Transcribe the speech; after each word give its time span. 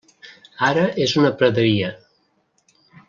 Ara 0.69 0.85
és 1.05 1.13
una 1.23 1.33
praderia. 1.43 1.93